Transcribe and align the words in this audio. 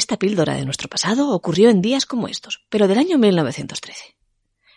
Esta 0.00 0.16
píldora 0.16 0.54
de 0.54 0.64
nuestro 0.64 0.88
pasado 0.88 1.28
ocurrió 1.28 1.68
en 1.68 1.82
días 1.82 2.06
como 2.06 2.26
estos, 2.26 2.64
pero 2.70 2.88
del 2.88 2.96
año 2.96 3.18
1913. 3.18 4.16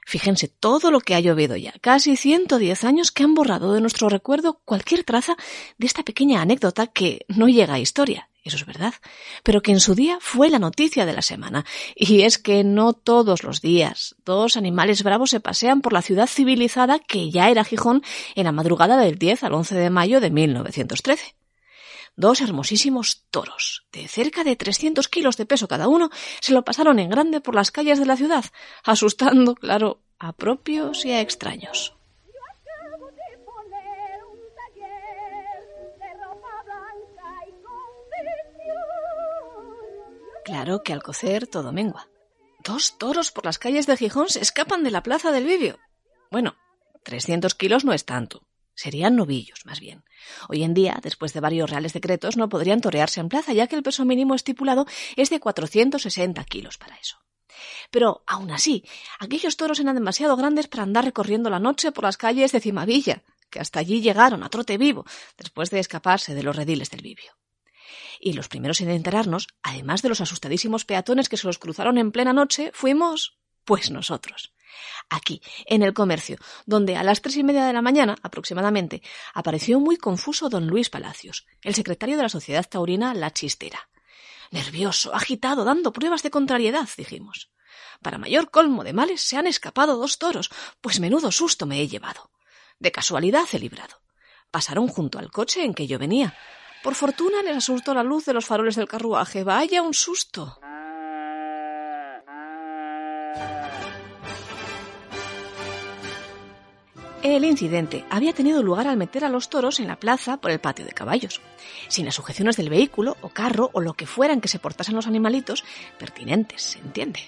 Fíjense 0.06 0.50
todo 0.50 0.92
lo 0.92 1.00
que 1.00 1.16
ha 1.16 1.22
llovido 1.22 1.56
ya, 1.56 1.72
casi 1.80 2.18
110 2.18 2.84
años 2.84 3.14
que 3.14 3.24
han 3.24 3.34
borrado 3.34 3.72
de 3.72 3.80
nuestro 3.80 4.10
recuerdo 4.10 4.60
cualquier 4.66 5.06
traza 5.06 5.38
de 5.78 5.88
esta 5.88 6.04
pequeña 6.04 6.42
anécdota 6.42 6.88
que 6.88 7.26
no 7.30 7.48
llega 7.48 7.76
a 7.76 7.80
historia, 7.80 8.28
eso 8.44 8.58
es 8.58 8.66
verdad, 8.66 8.96
pero 9.44 9.62
que 9.62 9.72
en 9.72 9.80
su 9.80 9.96
día 9.96 10.18
fue 10.20 10.50
la 10.50 10.60
noticia 10.60 11.06
de 11.06 11.14
la 11.14 11.22
semana. 11.22 11.64
Y 11.96 12.24
es 12.24 12.38
que 12.38 12.66
no 12.66 12.92
todos 12.92 13.44
los 13.44 13.62
días 13.62 14.18
dos 14.26 14.58
animales 14.58 15.04
bravos 15.04 15.30
se 15.30 15.40
pasean 15.40 15.80
por 15.80 15.94
la 15.94 16.02
ciudad 16.02 16.28
civilizada 16.28 17.00
que 17.00 17.32
ya 17.32 17.50
era 17.50 17.64
Gijón 17.64 18.04
en 18.36 18.44
la 18.44 18.52
madrugada 18.52 18.98
del 18.98 19.18
10 19.18 19.46
al 19.46 19.54
11 19.54 19.76
de 19.76 19.90
mayo 19.90 20.20
de 20.20 20.32
1913. 20.32 21.36
Dos 22.16 22.42
hermosísimos 22.42 23.24
toros, 23.32 23.88
de 23.92 24.08
cerca 24.08 24.44
de 24.44 24.56
300 24.56 25.08
kilos 25.08 25.36
de 25.36 25.48
peso 25.48 25.68
cada 25.68 25.88
uno, 25.88 26.12
se 26.42 26.54
lo 26.54 26.64
pasaron 26.64 27.00
en 27.00 27.10
grande 27.10 27.42
por 27.42 27.56
las 27.56 27.72
calles 27.72 27.98
de 27.98 28.06
la 28.06 28.18
ciudad, 28.18 28.46
asustando, 28.84 29.56
claro, 29.56 30.00
a 30.20 30.32
propios 30.34 31.06
y 31.06 31.12
a 31.12 31.22
extraños. 31.22 31.96
Claro 40.46 40.84
que 40.84 40.94
al 40.94 41.02
cocer 41.02 41.48
todo 41.48 41.72
mengua. 41.72 42.10
Dos 42.64 42.98
toros 42.98 43.32
por 43.32 43.46
las 43.46 43.60
calles 43.60 43.88
de 43.88 43.98
Gijón 43.98 44.30
se 44.30 44.40
escapan 44.40 44.84
de 44.84 44.92
la 44.92 45.02
plaza 45.02 45.32
del 45.32 45.46
Vivio. 45.46 45.80
Bueno, 46.30 46.56
300 47.04 47.56
kilos 47.56 47.86
no 47.86 47.94
es 47.94 48.06
tanto. 48.06 48.44
Serían 48.76 49.16
novillos, 49.16 49.66
más 49.66 49.80
bien. 49.80 50.04
Hoy 50.50 50.64
en 50.64 50.74
día, 50.74 51.00
después 51.02 51.34
de 51.34 51.40
varios 51.40 51.70
reales 51.70 51.94
decretos, 51.94 52.38
no 52.38 52.50
podrían 52.50 52.82
torearse 52.82 53.20
en 53.20 53.30
plaza, 53.30 53.54
ya 53.54 53.68
que 53.68 53.76
el 53.76 53.84
peso 53.84 54.04
mínimo 54.06 54.36
estipulado 54.36 54.86
es 55.16 55.30
de 55.30 55.40
460 55.40 56.44
kilos 56.46 56.78
para 56.78 56.98
eso. 56.98 57.18
Pero, 57.92 58.24
aún 58.26 58.52
así, 58.52 58.84
aquellos 59.20 59.58
toros 59.58 59.80
eran 59.80 59.96
demasiado 59.96 60.36
grandes 60.36 60.68
para 60.68 60.84
andar 60.84 61.06
recorriendo 61.06 61.50
la 61.50 61.60
noche 61.60 61.92
por 61.92 62.04
las 62.04 62.18
calles 62.18 62.52
de 62.52 62.60
Cimavilla, 62.60 63.24
que 63.50 63.60
hasta 63.60 63.80
allí 63.80 64.02
llegaron 64.02 64.44
a 64.44 64.50
trote 64.50 64.78
vivo, 64.78 65.06
después 65.38 65.70
de 65.70 65.80
escaparse 65.80 66.34
de 66.34 66.44
los 66.44 66.56
rediles 66.56 66.90
del 66.90 67.02
Vivio. 67.02 67.38
Y 68.20 68.34
los 68.34 68.48
primeros 68.48 68.82
en 68.82 68.90
enterarnos, 68.90 69.48
además 69.62 70.02
de 70.02 70.10
los 70.10 70.22
asustadísimos 70.22 70.86
peatones 70.86 71.30
que 71.30 71.38
se 71.38 71.46
los 71.46 71.60
cruzaron 71.60 71.98
en 71.98 72.12
plena 72.12 72.34
noche, 72.34 72.72
fuimos, 72.74 73.38
pues 73.66 73.92
nosotros. 73.92 74.53
Aquí, 75.10 75.42
en 75.66 75.84
el 75.84 75.94
comercio, 75.94 76.38
donde 76.66 76.96
a 76.96 77.04
las 77.04 77.22
tres 77.22 77.38
y 77.38 77.44
media 77.44 77.66
de 77.66 77.74
la 77.74 77.82
mañana, 77.82 78.16
aproximadamente, 78.24 79.02
apareció 79.34 79.80
muy 79.80 79.98
confuso 79.98 80.50
don 80.50 80.68
Luis 80.68 80.90
Palacios, 80.90 81.46
el 81.62 81.76
secretario 81.76 82.18
de 82.18 82.24
la 82.24 82.30
Sociedad 82.30 82.68
Taurina 82.68 83.14
La 83.14 83.32
Chistera. 83.32 83.90
Nervioso, 84.52 85.14
agitado, 85.14 85.64
dando 85.66 85.94
pruebas 85.94 86.24
de 86.24 86.32
contrariedad, 86.32 86.88
dijimos. 86.98 87.52
Para 88.02 88.18
mayor 88.18 88.52
colmo 88.52 88.84
de 88.84 88.94
males 88.94 89.22
se 89.22 89.38
han 89.38 89.48
escapado 89.48 89.98
dos 89.98 90.18
toros, 90.20 90.52
pues 90.82 91.00
menudo 91.00 91.32
susto 91.32 91.66
me 91.66 91.82
he 91.82 91.88
llevado. 91.88 92.30
De 92.80 92.92
casualidad 92.92 93.46
he 93.52 93.60
librado. 93.60 94.02
Pasaron 94.52 94.88
junto 94.88 95.18
al 95.20 95.32
coche 95.32 95.64
en 95.64 95.74
que 95.74 95.88
yo 95.88 95.98
venía. 95.98 96.38
Por 96.84 96.96
fortuna 96.96 97.42
les 97.42 97.58
asustó 97.58 97.94
la 97.94 98.04
luz 98.04 98.26
de 98.26 98.34
los 98.34 98.46
faroles 98.46 98.76
del 98.76 98.88
carruaje. 98.88 99.44
Vaya 99.44 99.82
un 99.82 99.94
susto. 99.94 100.60
El 107.24 107.46
incidente 107.46 108.04
había 108.10 108.34
tenido 108.34 108.62
lugar 108.62 108.86
al 108.86 108.98
meter 108.98 109.24
a 109.24 109.30
los 109.30 109.50
toros 109.50 109.80
en 109.80 109.88
la 109.88 109.96
plaza 109.96 110.36
por 110.36 110.52
el 110.52 110.60
patio 110.60 110.84
de 110.84 110.92
caballos, 110.92 111.40
sin 111.88 112.04
las 112.04 112.16
sujeciones 112.16 112.58
del 112.58 112.70
vehículo 112.70 113.16
o 113.22 113.30
carro 113.30 113.70
o 113.72 113.80
lo 113.80 113.94
que 113.94 114.06
fueran 114.06 114.42
que 114.42 114.50
se 114.50 114.60
portasen 114.60 114.94
los 114.94 115.08
animalitos 115.08 115.64
pertinentes, 115.98 116.62
se 116.62 116.80
entiende. 116.80 117.22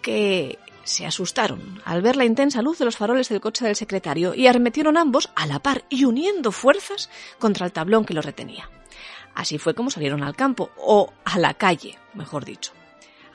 Que 0.00 0.58
se 0.84 1.04
asustaron 1.04 1.82
al 1.84 2.00
ver 2.00 2.16
la 2.16 2.24
intensa 2.24 2.62
luz 2.62 2.78
de 2.78 2.86
los 2.86 2.96
faroles 2.96 3.28
del 3.28 3.42
coche 3.42 3.66
del 3.66 3.76
secretario 3.76 4.34
y 4.34 4.46
arremetieron 4.46 4.96
ambos 4.96 5.28
a 5.34 5.46
la 5.46 5.58
par 5.58 5.84
y 5.90 6.06
uniendo 6.06 6.50
fuerzas 6.50 7.10
contra 7.38 7.66
el 7.66 7.72
tablón 7.72 8.06
que 8.06 8.14
los 8.14 8.24
retenía. 8.24 8.70
Así 9.34 9.58
fue 9.58 9.74
como 9.74 9.90
salieron 9.90 10.22
al 10.22 10.36
campo, 10.36 10.70
o 10.78 11.12
a 11.26 11.38
la 11.38 11.52
calle, 11.52 11.98
mejor 12.14 12.46
dicho, 12.46 12.72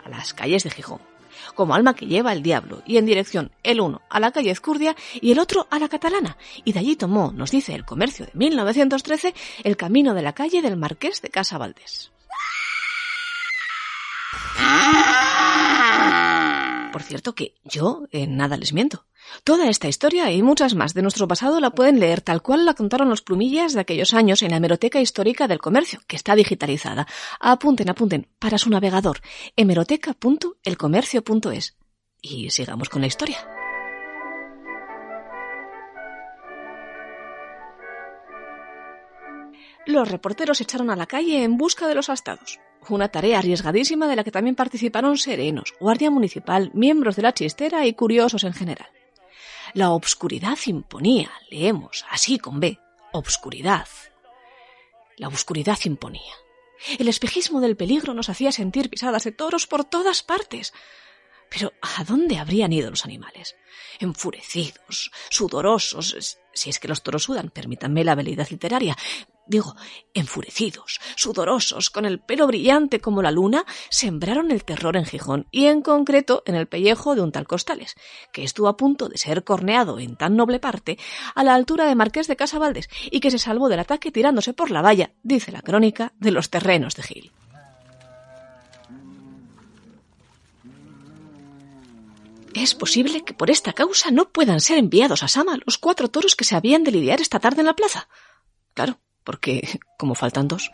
a 0.04 0.10
las 0.10 0.34
calles 0.34 0.64
de 0.64 0.72
Gijón 0.72 1.17
como 1.56 1.75
alma 1.75 1.94
que 1.94 2.08
lleva 2.08 2.34
el 2.34 2.44
diablo, 2.44 2.81
y 2.86 2.98
en 2.98 3.06
dirección 3.06 3.52
el 3.64 3.81
uno 3.81 4.02
a 4.09 4.20
la 4.20 4.31
calle 4.31 4.52
Ezcurdia 4.52 4.96
y 5.22 5.31
el 5.31 5.40
otro 5.40 5.68
a 5.70 5.80
la 5.80 5.90
Catalana, 5.90 6.38
y 6.64 6.74
de 6.74 6.80
allí 6.80 6.96
tomó, 6.96 7.31
nos 7.31 7.52
dice 7.52 7.75
el 7.75 7.86
comercio 7.86 8.25
de 8.25 8.31
1913, 8.34 9.34
el 9.64 9.78
camino 9.78 10.14
de 10.14 10.22
la 10.22 10.34
calle 10.34 10.62
del 10.62 10.78
Marqués 10.78 11.22
de 11.22 11.30
Casa 11.30 11.58
Valdés. 11.58 12.12
Por 16.97 17.06
cierto 17.06 17.35
que 17.35 17.53
yo 17.63 18.08
en 18.09 18.38
nada 18.38 18.58
les 18.58 18.74
miento. 18.74 19.06
Toda 19.44 19.69
esta 19.69 19.88
historia 19.88 20.31
y 20.31 20.41
muchas 20.41 20.74
más 20.74 20.96
de 20.96 21.03
nuestro 21.03 21.28
pasado 21.28 21.59
la 21.59 21.69
pueden 21.69 22.00
leer 22.00 22.22
tal 22.22 22.41
cual 22.41 22.66
la 22.66 22.74
contaron 22.74 23.08
los 23.08 23.22
plumillas 23.22 23.74
de 23.74 23.81
aquellos 23.81 24.16
años 24.16 24.41
en 24.41 24.50
la 24.50 24.58
hemeroteca 24.58 25.00
histórica 25.00 25.47
del 25.47 25.59
comercio, 25.59 26.00
que 26.07 26.16
está 26.16 26.34
digitalizada. 26.34 27.06
Apunten, 27.40 27.91
apunten, 27.91 28.28
para 28.40 28.57
su 28.57 28.72
navegador, 28.72 29.19
hemeroteca.elcomercio.es. 29.56 31.78
Y 32.19 32.50
sigamos 32.50 32.90
con 32.90 33.02
la 33.02 33.07
historia. 33.07 33.47
Los 39.86 40.09
reporteros 40.09 40.62
echaron 40.62 40.90
a 40.90 40.96
la 40.96 41.06
calle 41.06 41.44
en 41.44 41.57
busca 41.57 41.88
de 41.88 41.94
los 41.94 42.09
astados. 42.09 42.59
Una 42.90 43.09
tarea 43.09 43.40
arriesgadísima 43.40 44.08
de 44.08 44.16
la 44.16 44.24
que 44.24 44.31
también 44.31 44.56
participaron 44.56 45.18
serenos, 45.18 45.74
guardia 45.80 46.09
municipal, 46.09 46.72
miembros 46.74 47.16
de 47.16 47.22
la 47.22 47.34
chistera 47.34 47.86
y 47.86 47.94
curiosos 47.94 48.44
en 48.44 48.53
general. 48.53 48.90
La 49.74 49.92
obscuridad 49.92 50.58
imponía, 50.66 51.31
leemos, 51.50 52.06
así 52.09 52.40
con 52.40 52.59
B, 52.59 52.80
obscuridad. 53.12 53.88
La 55.18 55.28
oscuridad 55.28 55.78
imponía. 55.84 56.34
El 56.98 57.08
espejismo 57.08 57.59
del 57.59 57.75
peligro 57.75 58.14
nos 58.14 58.30
hacía 58.30 58.52
sentir 58.52 58.90
pisadas 58.90 59.24
de 59.24 59.31
toros 59.31 59.68
por 59.68 59.84
todas 59.84 60.24
partes. 60.24 60.74
Pero 61.50 61.74
¿a 61.81 62.04
dónde 62.04 62.38
habrían 62.38 62.72
ido 62.72 62.90
los 62.90 63.06
animales? 63.06 63.56
Enfurecidos, 64.00 65.12
sudorosos, 65.30 66.38
si 66.54 66.69
es 66.69 66.80
que 66.80 66.88
los 66.88 67.04
toros 67.04 67.24
sudan, 67.24 67.50
permítanme 67.50 68.04
la 68.04 68.14
habilidad 68.14 68.50
literaria, 68.50 68.96
digo, 69.47 69.75
enfurecidos, 70.13 71.00
sudorosos, 71.16 71.90
con 71.90 72.06
el 72.06 72.19
pelo 72.19 72.47
brillante 72.47 73.00
como 73.00 73.22
la 73.22 73.31
luna, 73.31 73.66
sembraron 73.90 74.52
el 74.52 74.63
terror 74.63 74.97
en 74.97 75.06
Gijón 75.06 75.47
y 75.52 75.66
en 75.66 75.81
concreto 75.81 76.44
en 76.46 76.56
el 76.56 76.68
pellejo 76.68 77.16
de 77.16 77.22
un 77.22 77.31
tal 77.31 77.47
Costales, 77.47 77.96
que 78.31 78.44
estuvo 78.44 78.68
a 78.68 78.78
punto 78.78 79.09
de 79.09 79.18
ser 79.18 79.44
corneado 79.44 80.00
en 80.00 80.16
tan 80.16 80.36
noble 80.36 80.59
parte 80.59 80.97
a 81.36 81.44
la 81.44 81.56
altura 81.56 81.86
de 81.86 81.96
Marqués 81.96 82.28
de 82.28 82.36
Casavaldes 82.36 82.90
y 83.09 83.19
que 83.19 83.31
se 83.31 83.40
salvó 83.40 83.69
del 83.69 83.80
ataque 83.80 84.12
tirándose 84.12 84.53
por 84.53 84.72
la 84.72 84.81
valla, 84.81 85.12
dice 85.24 85.52
la 85.52 85.62
crónica, 85.62 86.13
de 86.19 86.31
los 86.31 86.50
terrenos 86.50 86.96
de 86.96 87.03
Gil. 87.03 87.31
Es 92.53 92.74
posible 92.74 93.24
que 93.24 93.36
por 93.36 93.52
esta 93.52 93.74
causa 93.74 94.09
no 94.09 94.30
puedan 94.30 94.62
ser 94.62 94.80
enviados 94.80 95.22
a 95.22 95.28
Sama 95.28 95.59
los 95.66 95.78
cuatro 95.78 96.07
toros 96.07 96.36
que 96.36 96.44
se 96.44 96.56
habían 96.56 96.84
de 96.84 96.91
lidiar 96.91 97.22
esta 97.22 97.40
tarde 97.40 97.59
en 97.59 97.68
la 97.68 97.75
plaza. 97.75 98.09
Claro, 98.74 99.00
porque 99.28 99.68
como 99.98 100.16
faltan 100.16 100.48
dos. 100.48 100.72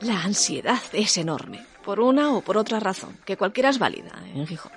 La 0.00 0.22
ansiedad 0.22 0.80
es 0.94 1.18
enorme, 1.18 1.62
por 1.84 2.00
una 2.00 2.34
o 2.34 2.40
por 2.40 2.56
otra 2.56 2.80
razón, 2.80 3.18
que 3.26 3.36
cualquiera 3.36 3.68
es 3.68 3.78
válida 3.78 4.22
en 4.34 4.46
Gijón. 4.46 4.72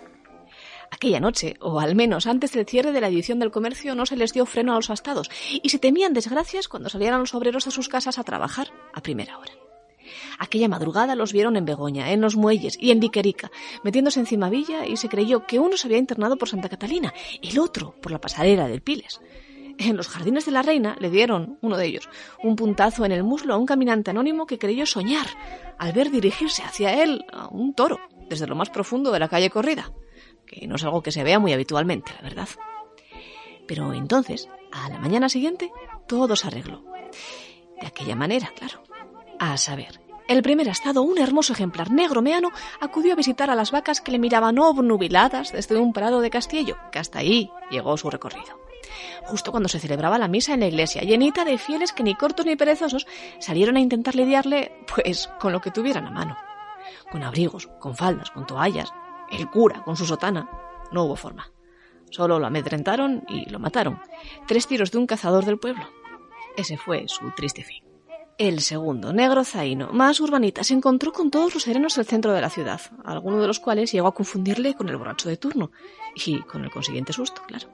Aquella 0.92 1.22
noche, 1.22 1.56
o 1.62 1.80
al 1.80 1.96
menos 1.96 2.28
antes 2.28 2.52
del 2.52 2.66
cierre 2.66 2.92
de 2.92 3.00
la 3.00 3.08
edición 3.08 3.40
del 3.40 3.52
comercio, 3.52 3.96
no 3.96 4.06
se 4.06 4.18
les 4.18 4.34
dio 4.34 4.46
freno 4.46 4.74
a 4.74 4.76
los 4.76 4.90
astados 4.90 5.30
y 5.50 5.70
se 5.70 5.80
temían 5.80 6.14
desgracias 6.14 6.68
cuando 6.68 6.90
salieran 6.90 7.22
los 7.22 7.34
obreros 7.34 7.64
de 7.64 7.72
sus 7.72 7.88
casas 7.88 8.20
a 8.20 8.26
trabajar 8.26 8.68
a 8.94 9.00
primera 9.00 9.38
hora. 9.38 9.54
Aquella 10.40 10.70
madrugada 10.70 11.16
los 11.16 11.34
vieron 11.34 11.58
en 11.58 11.66
Begoña, 11.66 12.12
en 12.12 12.22
los 12.22 12.38
muelles 12.38 12.78
y 12.80 12.92
en 12.92 13.02
Viquerica, 13.02 13.52
metiéndose 13.84 14.22
en 14.22 14.50
Villa 14.50 14.86
y 14.88 14.96
se 14.96 15.10
creyó 15.10 15.46
que 15.46 15.60
uno 15.60 15.76
se 15.76 15.88
había 15.88 15.98
internado 15.98 16.38
por 16.38 16.48
Santa 16.48 16.70
Catalina, 16.70 17.14
el 17.42 17.60
otro 17.60 17.94
por 18.02 18.12
la 18.14 18.22
pasarela 18.22 18.68
del 18.68 18.82
Piles. 18.82 19.20
En 19.78 19.96
los 19.96 20.08
jardines 20.08 20.46
de 20.46 20.52
la 20.52 20.62
reina 20.62 20.96
le 21.00 21.10
dieron, 21.10 21.58
uno 21.62 21.78
de 21.78 21.86
ellos, 21.86 22.10
un 22.44 22.56
puntazo 22.56 23.06
en 23.06 23.12
el 23.12 23.24
muslo 23.24 23.54
a 23.54 23.58
un 23.58 23.66
caminante 23.66 24.12
anónimo 24.12 24.46
que 24.46 24.58
creyó 24.58 24.86
soñar 24.86 25.28
al 25.78 25.94
ver 25.94 26.10
dirigirse 26.10 26.64
hacia 26.64 27.04
él 27.04 27.26
a 27.32 27.48
un 27.48 27.74
toro 27.74 28.00
desde 28.30 28.48
lo 28.48 28.56
más 28.56 28.70
profundo 28.70 29.12
de 29.12 29.20
la 29.20 29.30
calle 29.30 29.50
corrida, 29.50 29.92
que 30.46 30.68
no 30.68 30.76
es 30.76 30.84
algo 30.84 31.02
que 31.02 31.12
se 31.12 31.24
vea 31.24 31.40
muy 31.40 31.54
habitualmente, 31.54 32.12
la 32.16 32.22
verdad. 32.22 32.50
Pero 33.68 33.94
entonces, 33.94 34.50
a 34.72 34.90
la 34.90 35.00
mañana 35.00 35.30
siguiente, 35.30 35.72
todo 36.08 36.36
se 36.36 36.48
arregló. 36.48 36.84
De 37.80 37.88
aquella 37.88 38.16
manera, 38.16 38.52
claro. 38.56 38.84
A 39.40 39.56
saber, 39.58 40.02
el 40.30 40.44
primer 40.44 40.68
estado, 40.68 41.02
un 41.02 41.18
hermoso 41.18 41.54
ejemplar 41.54 41.90
negro 41.90 42.22
meano, 42.22 42.52
acudió 42.80 43.14
a 43.14 43.16
visitar 43.16 43.50
a 43.50 43.56
las 43.56 43.72
vacas 43.72 44.00
que 44.00 44.12
le 44.12 44.20
miraban 44.20 44.60
obnubiladas 44.60 45.52
desde 45.52 45.78
un 45.78 45.92
prado 45.92 46.22
de 46.22 46.30
Castillo, 46.30 46.78
que 46.92 47.00
hasta 47.00 47.20
ahí 47.20 47.52
llegó 47.72 47.98
su 47.98 48.12
recorrido. 48.12 48.60
justo 49.26 49.52
cuando 49.52 49.70
se 49.70 49.80
celebraba 49.80 50.20
la 50.20 50.28
misa 50.28 50.54
en 50.54 50.60
la 50.60 50.68
iglesia, 50.68 51.02
llenita 51.02 51.46
de 51.46 51.58
fieles 51.58 51.94
que 51.94 52.04
ni 52.04 52.16
cortos 52.16 52.46
ni 52.46 52.56
perezosos 52.56 53.08
salieron 53.40 53.76
a 53.76 53.80
intentar 53.80 54.16
lidiarle, 54.16 54.72
pues, 54.94 55.30
con 55.40 55.52
lo 55.52 55.62
que 55.62 55.72
tuvieran 55.72 56.06
a 56.06 56.12
mano. 56.12 56.38
Con 57.12 57.24
abrigos, 57.24 57.68
con 57.80 57.96
faldas, 57.96 58.30
con 58.30 58.46
toallas, 58.46 58.94
el 59.32 59.50
cura 59.50 59.84
con 59.84 59.98
su 59.98 60.06
sotana. 60.06 60.48
No 60.92 61.06
hubo 61.06 61.16
forma. 61.16 61.52
Solo 62.12 62.38
lo 62.38 62.46
amedrentaron 62.46 63.24
y 63.28 63.50
lo 63.50 63.60
mataron. 63.60 64.00
Tres 64.48 64.68
tiros 64.68 64.92
de 64.92 65.00
un 65.00 65.08
cazador 65.08 65.46
del 65.46 65.60
pueblo. 65.60 65.88
Ese 66.56 66.78
fue 66.78 67.08
su 67.08 67.32
triste 67.32 67.64
fin. 67.64 67.89
El 68.40 68.62
segundo, 68.62 69.12
negro 69.12 69.44
zaino, 69.44 69.90
más 69.92 70.22
urbanita, 70.22 70.64
se 70.64 70.74
encontró 70.74 71.12
con 71.12 71.30
todos 71.30 71.54
los 71.54 71.64
serenos 71.64 71.96
del 71.96 72.06
centro 72.06 72.32
de 72.32 72.40
la 72.40 72.50
ciudad, 72.50 72.80
alguno 73.04 73.42
de 73.42 73.48
los 73.48 73.60
cuales 73.60 73.92
llegó 73.92 74.08
a 74.08 74.14
confundirle 74.14 74.76
con 74.76 74.88
el 74.88 74.96
borracho 74.96 75.28
de 75.28 75.36
turno, 75.36 75.72
y 76.16 76.40
con 76.44 76.64
el 76.64 76.72
consiguiente 76.72 77.12
susto, 77.12 77.42
claro. 77.46 77.68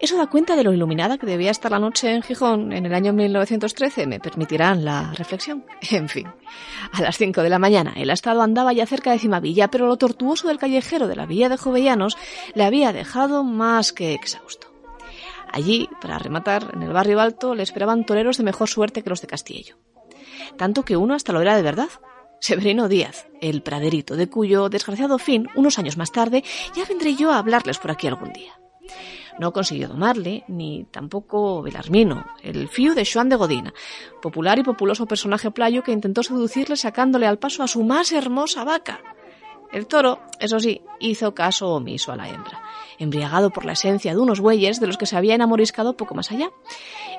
Eso 0.00 0.16
da 0.16 0.28
cuenta 0.28 0.56
de 0.56 0.64
lo 0.64 0.72
iluminada 0.72 1.18
que 1.18 1.26
debía 1.26 1.50
estar 1.50 1.70
la 1.70 1.78
noche 1.78 2.10
en 2.10 2.22
Gijón 2.22 2.72
en 2.72 2.86
el 2.86 2.94
año 2.94 3.12
1913, 3.12 4.06
me 4.06 4.20
permitirán 4.20 4.86
la 4.86 5.12
reflexión. 5.12 5.66
En 5.90 6.08
fin, 6.08 6.28
a 6.92 7.02
las 7.02 7.18
5 7.18 7.42
de 7.42 7.50
la 7.50 7.58
mañana 7.58 7.92
el 7.94 8.08
Estado 8.08 8.40
andaba 8.40 8.72
ya 8.72 8.86
cerca 8.86 9.12
de 9.12 9.18
Cimavilla, 9.18 9.68
pero 9.68 9.86
lo 9.86 9.98
tortuoso 9.98 10.48
del 10.48 10.58
callejero 10.58 11.08
de 11.08 11.16
la 11.16 11.26
Villa 11.26 11.50
de 11.50 11.58
Jovellanos 11.58 12.16
le 12.54 12.64
había 12.64 12.94
dejado 12.94 13.44
más 13.44 13.92
que 13.92 14.14
exhausto. 14.14 14.73
Allí, 15.54 15.88
para 16.00 16.18
rematar, 16.18 16.72
en 16.74 16.82
el 16.82 16.92
barrio 16.92 17.20
alto, 17.20 17.54
le 17.54 17.62
esperaban 17.62 18.04
toreros 18.04 18.38
de 18.38 18.42
mejor 18.42 18.68
suerte 18.68 19.04
que 19.04 19.08
los 19.08 19.20
de 19.20 19.28
Castillo. 19.28 19.76
Tanto 20.56 20.84
que 20.84 20.96
uno 20.96 21.14
hasta 21.14 21.32
lo 21.32 21.40
era 21.40 21.54
de 21.54 21.62
verdad. 21.62 21.90
Severino 22.40 22.88
Díaz, 22.88 23.28
el 23.40 23.62
praderito, 23.62 24.16
de 24.16 24.28
cuyo 24.28 24.68
desgraciado 24.68 25.16
fin, 25.16 25.48
unos 25.54 25.78
años 25.78 25.96
más 25.96 26.10
tarde, 26.10 26.42
ya 26.74 26.84
vendré 26.86 27.14
yo 27.14 27.30
a 27.30 27.38
hablarles 27.38 27.78
por 27.78 27.92
aquí 27.92 28.08
algún 28.08 28.32
día. 28.32 28.58
No 29.38 29.52
consiguió 29.52 29.86
domarle, 29.86 30.42
ni 30.48 30.86
tampoco 30.90 31.62
Belarmino, 31.62 32.26
el 32.42 32.68
fío 32.68 32.96
de 32.96 33.06
Joan 33.06 33.28
de 33.28 33.36
Godina, 33.36 33.72
popular 34.20 34.58
y 34.58 34.64
populoso 34.64 35.06
personaje 35.06 35.52
playo 35.52 35.84
que 35.84 35.92
intentó 35.92 36.24
seducirle 36.24 36.76
sacándole 36.76 37.28
al 37.28 37.38
paso 37.38 37.62
a 37.62 37.68
su 37.68 37.84
más 37.84 38.10
hermosa 38.10 38.64
vaca. 38.64 39.00
El 39.70 39.86
toro, 39.86 40.18
eso 40.40 40.58
sí, 40.58 40.82
hizo 40.98 41.32
caso 41.32 41.68
omiso 41.68 42.10
a 42.10 42.16
la 42.16 42.28
hembra 42.28 42.63
embriagado 42.98 43.50
por 43.50 43.64
la 43.64 43.72
esencia 43.72 44.12
de 44.12 44.20
unos 44.20 44.40
bueyes 44.40 44.80
de 44.80 44.86
los 44.86 44.96
que 44.96 45.06
se 45.06 45.16
había 45.16 45.34
enamoriscado 45.34 45.96
poco 45.96 46.14
más 46.14 46.30
allá, 46.32 46.50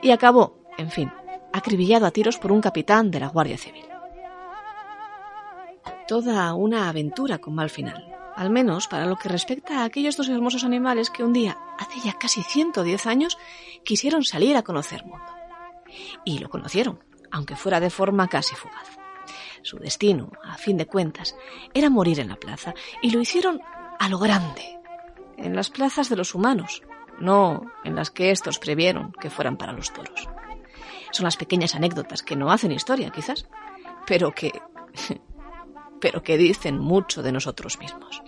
y 0.01 0.11
acabó, 0.11 0.59
en 0.77 0.91
fin, 0.91 1.11
acribillado 1.53 2.05
a 2.05 2.11
tiros 2.11 2.37
por 2.37 2.51
un 2.51 2.61
capitán 2.61 3.11
de 3.11 3.19
la 3.19 3.27
Guardia 3.27 3.57
Civil. 3.57 3.85
Toda 6.07 6.53
una 6.53 6.89
aventura 6.89 7.39
con 7.39 7.55
mal 7.55 7.69
final, 7.69 8.15
al 8.35 8.49
menos 8.49 8.87
para 8.87 9.05
lo 9.05 9.15
que 9.15 9.29
respecta 9.29 9.79
a 9.79 9.85
aquellos 9.85 10.17
dos 10.17 10.29
hermosos 10.29 10.63
animales 10.63 11.09
que 11.09 11.23
un 11.23 11.33
día, 11.33 11.57
hace 11.79 11.99
ya 12.03 12.13
casi 12.13 12.43
110 12.43 13.07
años, 13.07 13.37
quisieron 13.83 14.23
salir 14.23 14.57
a 14.57 14.63
conocer 14.63 15.05
mundo. 15.05 15.25
Y 16.25 16.39
lo 16.39 16.49
conocieron, 16.49 17.03
aunque 17.31 17.55
fuera 17.55 17.79
de 17.79 17.89
forma 17.89 18.27
casi 18.27 18.55
fugaz. 18.55 18.97
Su 19.61 19.77
destino, 19.79 20.31
a 20.43 20.57
fin 20.57 20.77
de 20.77 20.85
cuentas, 20.85 21.35
era 21.73 21.89
morir 21.89 22.19
en 22.19 22.27
la 22.27 22.35
plaza, 22.35 22.73
y 23.01 23.09
lo 23.09 23.19
hicieron 23.19 23.61
a 23.97 24.09
lo 24.09 24.19
grande, 24.19 24.79
en 25.37 25.55
las 25.55 25.69
plazas 25.69 26.09
de 26.09 26.15
los 26.15 26.35
humanos, 26.35 26.83
no 27.19 27.71
en 27.83 27.95
las 27.95 28.11
que 28.11 28.31
estos 28.31 28.59
previeron 28.59 29.11
que 29.13 29.29
fueran 29.29 29.57
para 29.57 29.73
los 29.73 29.91
toros. 29.93 30.27
Son 31.11 31.23
las 31.23 31.37
pequeñas 31.37 31.75
anécdotas 31.75 32.23
que 32.23 32.35
no 32.35 32.51
hacen 32.51 32.71
historia, 32.71 33.09
quizás, 33.09 33.47
pero 34.05 34.31
que 34.31 34.51
pero 36.01 36.21
que 36.21 36.37
dicen 36.37 36.77
mucho 36.77 37.23
de 37.23 37.31
nosotros 37.31 37.79
mismos. 37.79 38.21